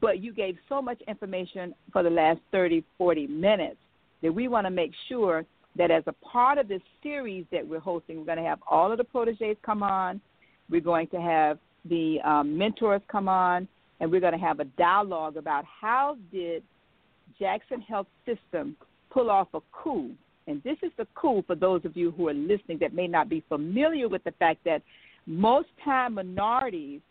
[0.02, 3.78] but you gave so much information for the last 30, 40 minutes
[4.22, 5.46] that we want to make sure
[5.78, 8.92] that as a part of this series that we're hosting, we're going to have all
[8.92, 10.20] of the proteges come on.
[10.70, 13.68] We're going to have the um, mentors come on,
[14.00, 16.64] and we're going to have a dialogue about how did
[17.40, 18.76] Jackson Health System
[19.10, 20.12] pull off a coup.
[20.50, 23.30] And this is the coup for those of you who are listening that may not
[23.30, 24.82] be familiar with the fact that
[25.28, 27.02] most time minorities,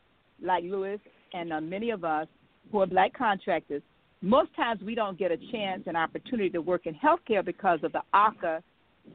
[0.43, 0.99] like Luis
[1.32, 2.26] and uh, many of us
[2.72, 3.80] who are black contractors,
[4.22, 7.93] most times we don't get a chance and opportunity to work in healthcare because of
[7.93, 8.61] the ACA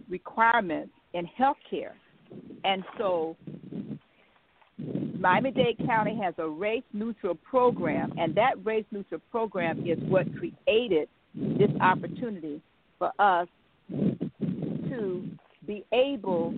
[0.09, 1.91] requirements in healthcare.
[2.63, 3.35] And so
[5.19, 10.27] Miami Dade County has a race neutral program, and that race neutral program is what
[10.37, 12.61] created this opportunity
[12.97, 13.49] for us
[14.95, 15.27] to
[15.65, 16.53] be able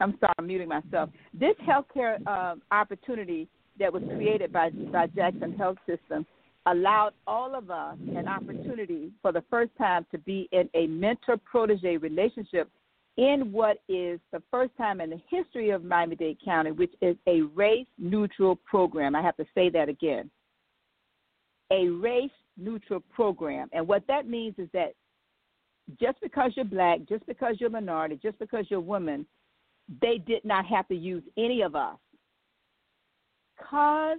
[0.00, 1.10] I'm sorry, I'm muting myself.
[1.34, 3.48] This healthcare uh, opportunity
[3.78, 6.24] that was created by, by Jackson Health System
[6.66, 11.36] allowed all of us an opportunity for the first time to be in a mentor
[11.38, 12.70] protege relationship
[13.16, 17.16] in what is the first time in the history of Miami Dade County, which is
[17.26, 19.16] a race neutral program.
[19.16, 20.30] I have to say that again.
[21.72, 23.68] A race neutral program.
[23.72, 24.92] And what that means is that
[26.00, 29.26] just because you're black, just because you're a minority, just because you're woman,
[30.02, 31.96] they did not have to use any of us.
[33.56, 34.18] Because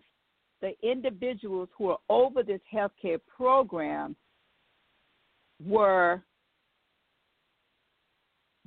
[0.62, 4.16] the individuals who are over this healthcare program
[5.64, 6.22] were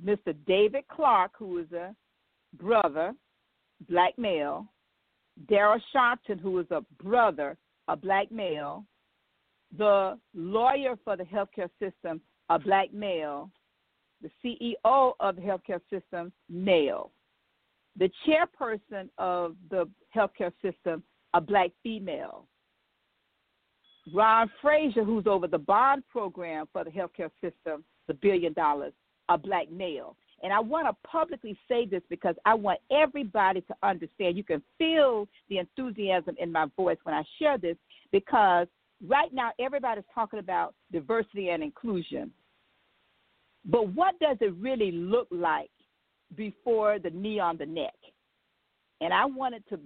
[0.03, 0.35] Mr.
[0.47, 1.95] David Clark, who is a
[2.57, 3.13] brother,
[3.89, 4.67] black male,
[5.49, 7.57] Daryl Sharpton, who is a brother,
[7.87, 8.85] a black male,
[9.77, 13.49] the lawyer for the healthcare system, a black male,
[14.21, 17.11] the CEO of the healthcare system, male,
[17.97, 21.03] the chairperson of the healthcare system,
[21.33, 22.47] a black female.
[24.13, 28.93] Ron Frazier, who's over the bond program for the healthcare system, the billion dollars,
[29.29, 30.17] a black male.
[30.41, 34.35] And I want to publicly say this because I want everybody to understand.
[34.35, 37.77] You can feel the enthusiasm in my voice when I share this
[38.11, 38.67] because
[39.07, 42.31] right now everybody's talking about diversity and inclusion.
[43.65, 45.71] But what does it really look like
[46.35, 47.93] before the knee on the neck?
[49.01, 49.79] And I wanted to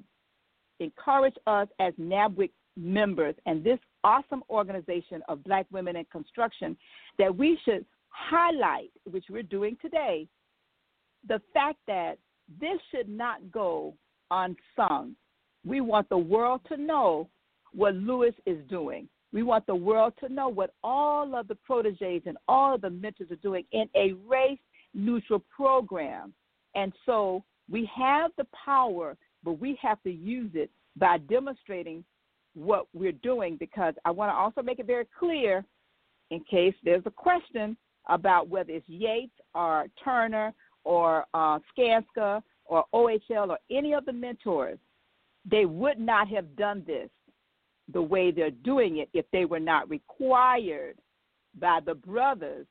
[0.80, 6.78] encourage us as NABWIC members and this awesome organization of black women in construction
[7.18, 10.28] that we should highlight, which we're doing today,
[11.28, 12.18] the fact that
[12.60, 13.94] this should not go
[14.32, 15.16] unsung.
[15.66, 17.30] We want the world to know
[17.78, 19.08] what Luis is doing.
[19.32, 22.90] We want the world to know what all of the proteges and all of the
[22.90, 24.60] mentors are doing in a race
[24.96, 26.34] neutral program.
[26.76, 32.04] And so we have the power, but we have to use it by demonstrating
[32.56, 35.64] what we're doing because I want to also make it very clear
[36.32, 37.78] in case there's a question
[38.10, 40.52] about whether it's Yates or Turner
[40.84, 44.80] or uh, Skanska or OHL or any of the mentors,
[45.46, 47.10] they would not have done this
[47.94, 50.98] the way they're doing it if they were not required
[51.60, 52.68] by the brothers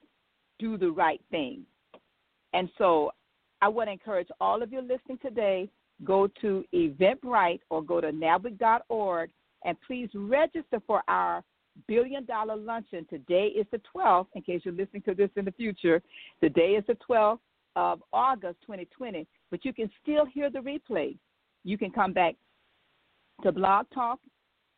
[0.58, 1.62] do the right thing.
[2.52, 3.10] And so
[3.62, 5.68] I want to encourage all of you listening today,
[6.04, 9.30] go to Eventbrite or go to nabwic.org
[9.64, 11.42] and please register for our
[11.88, 13.06] billion dollar luncheon.
[13.08, 16.02] Today is the 12th, in case you're listening to this in the future.
[16.40, 17.38] Today is the 12th
[17.74, 21.16] of August 2020, but you can still hear the replay.
[21.64, 22.34] You can come back
[23.42, 24.18] to Blog Talk.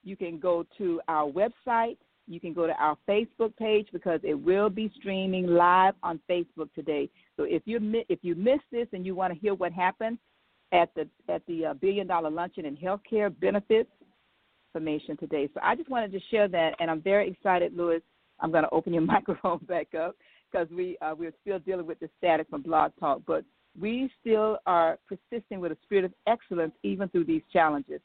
[0.05, 1.97] You can go to our website.
[2.27, 6.73] You can go to our Facebook page because it will be streaming live on Facebook
[6.75, 7.09] today.
[7.37, 7.79] So if you
[8.09, 10.19] if you missed this and you want to hear what happened
[10.73, 13.91] at the at the uh, billion dollar luncheon and healthcare benefits,
[14.75, 15.49] information today.
[15.55, 18.03] So I just wanted to share that, and I'm very excited, Luis.
[18.41, 20.17] I'm going to open your microphone back up
[20.51, 23.45] because we uh, we're still dealing with the static from Blog Talk, but
[23.79, 28.01] we still are persisting with a spirit of excellence even through these challenges.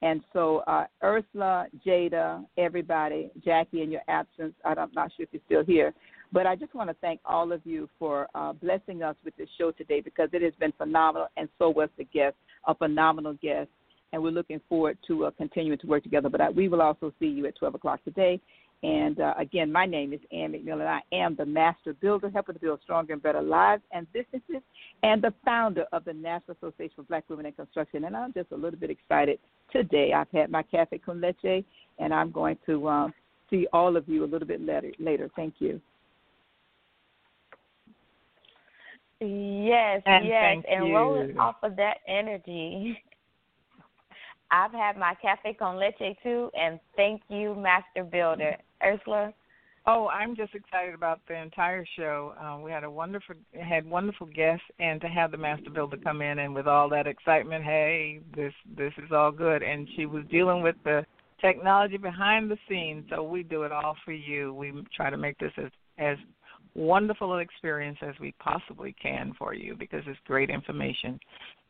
[0.00, 5.42] And so, uh, Ersula, Jada, everybody, Jackie, in your absence, I'm not sure if you're
[5.46, 5.92] still here,
[6.32, 9.48] but I just want to thank all of you for uh, blessing us with this
[9.58, 12.36] show today because it has been phenomenal, and so was the guest,
[12.66, 13.70] a phenomenal guest
[14.12, 16.28] and we're looking forward to uh, continuing to work together.
[16.28, 18.40] But I, we will also see you at 12 o'clock today.
[18.82, 20.86] And uh, again, my name is Ann McNeill.
[20.86, 24.62] I am the master builder, helping to build stronger and better lives and businesses,
[25.02, 28.04] and the founder of the National Association for Black Women in Construction.
[28.04, 29.40] And I'm just a little bit excited
[29.72, 30.12] today.
[30.12, 31.64] I've had my cafe con leche,
[31.98, 33.14] and I'm going to um,
[33.50, 34.92] see all of you a little bit later.
[35.00, 35.28] later.
[35.34, 35.80] Thank you.
[39.20, 40.94] Yes, and yes, and you.
[40.94, 42.96] rolling off of that energy.
[44.52, 49.32] I've had my cafe con leche too, and thank you, Master Builder Ersula.
[49.86, 52.34] Oh, I'm just excited about the entire show.
[52.38, 56.20] Um, we had a wonderful had wonderful guests, and to have the master builder come
[56.20, 59.62] in and with all that excitement, hey, this this is all good.
[59.62, 61.06] And she was dealing with the
[61.40, 64.52] technology behind the scenes, so we do it all for you.
[64.52, 66.18] We try to make this as as
[66.74, 71.18] wonderful an experience as we possibly can for you because it's great information.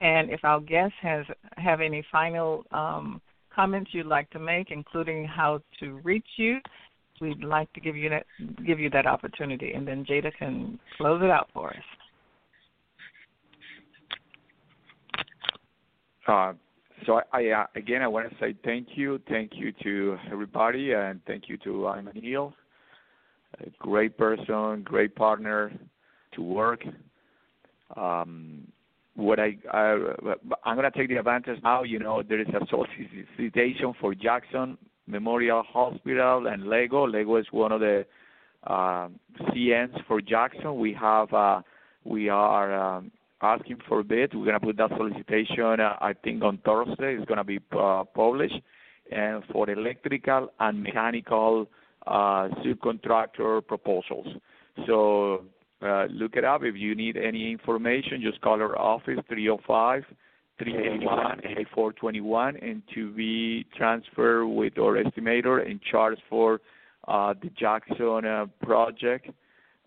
[0.01, 1.25] And if our guest has
[1.57, 3.23] have any final um,
[3.55, 6.59] comments you'd like to make, including how to reach you,
[7.21, 8.27] we'd like to give you that
[8.67, 11.77] give you that opportunity, and then Jada can close it out for us.
[16.27, 16.53] Uh,
[17.07, 20.93] so I, I uh, again I want to say thank you, thank you to everybody,
[20.93, 22.55] and thank you to Hill,
[23.61, 25.73] a great person, great partner
[26.35, 26.83] to work.
[27.97, 28.69] Um,
[29.15, 29.97] what I, I
[30.65, 31.83] I'm gonna take the advantage now.
[31.83, 34.79] You know, there is a solicitation for Jackson
[35.09, 37.07] Memorial Hospital and Lego.
[37.07, 38.05] Lego is one of the
[38.67, 39.09] uh,
[39.51, 40.79] CMs for Jackson.
[40.79, 41.63] We have uh,
[42.05, 44.35] we are um, asking for bids.
[44.35, 47.17] We're gonna put that solicitation, uh, I think, on Thursday.
[47.17, 48.61] It's gonna be uh, published,
[49.11, 51.69] and for electrical and mechanical
[52.07, 54.27] uh, subcontractor proposals.
[54.87, 55.45] So
[55.83, 56.63] uh, look it up.
[56.65, 60.05] If you need any information, just call our office 305
[60.59, 66.61] 381 8421 and to be transferred with our estimator and charge for
[67.07, 69.31] uh, the Jackson uh, project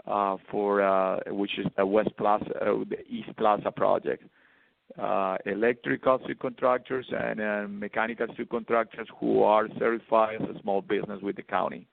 [0.08, 2.46] uh, for which is the West Plaza,
[2.90, 4.24] the East Plaza project.
[5.46, 11.88] Electrical subcontractors and mechanical subcontractors who are certified as a small business with the county.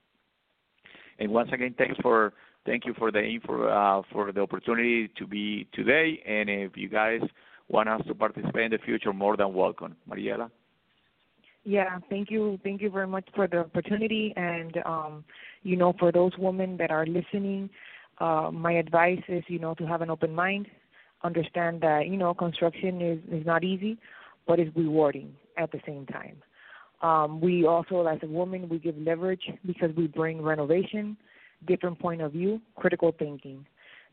[1.18, 2.33] And once again, thanks for
[2.64, 6.22] thank you for the info for the opportunity to be today.
[6.26, 7.20] And if you guys
[7.69, 9.97] want us to participate in the future, more than welcome.
[10.09, 10.51] Mariela.
[11.64, 14.33] Yeah, thank you, thank you very much for the opportunity.
[14.37, 15.25] And um,
[15.62, 17.69] you know, for those women that are listening,
[18.21, 20.66] uh, my advice is, you know, to have an open mind,
[21.25, 23.99] understand that you know construction is is not easy,
[24.47, 26.43] but it's rewarding at the same time.
[27.03, 31.16] Um, we also, as a woman, we give leverage because we bring renovation,
[31.66, 33.64] different point of view, critical thinking,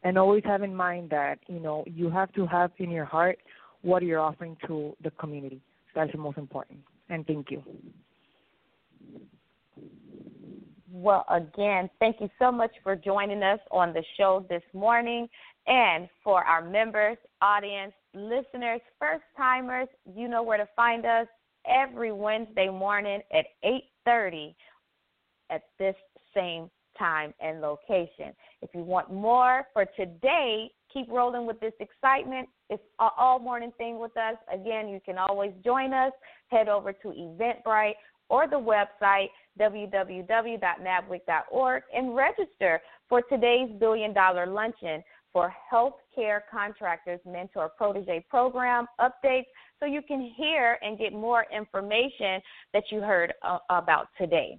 [0.06, 3.38] and always have in mind that you know you have to have in your heart
[3.82, 5.60] what you're offering to the community.
[5.94, 6.80] That's the most important.
[7.10, 7.62] And thank you.
[10.92, 15.28] Well, again, thank you so much for joining us on the show this morning.
[15.68, 21.28] And for our members, audience, listeners, first timers, you know where to find us
[21.68, 24.56] every Wednesday morning at 8:30
[25.50, 25.96] at this
[26.34, 28.34] same time and location.
[28.62, 32.50] If you want more for today, keep rolling with this excitement.
[32.70, 34.36] It's an all morning thing with us.
[34.52, 36.12] Again, you can always join us.
[36.48, 37.96] Head over to Eventbrite
[38.30, 39.28] or the website
[39.60, 49.46] www.nabwic.org and register for today's billion dollar luncheon for healthcare contractors mentor protege program updates
[49.80, 52.42] so you can hear and get more information
[52.74, 54.58] that you heard uh, about today.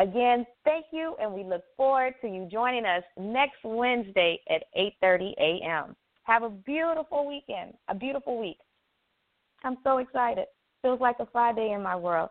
[0.00, 5.34] Again, thank you and we look forward to you joining us next Wednesday at 8:30
[5.38, 5.94] a.m.
[6.24, 8.58] Have a beautiful weekend, a beautiful week.
[9.62, 10.46] I'm so excited.
[10.82, 12.30] Feels like a Friday in my world.